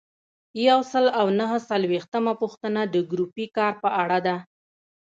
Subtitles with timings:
[0.67, 4.35] یو سل او نهه څلویښتمه پوښتنه د ګروپي کار په اړه ده.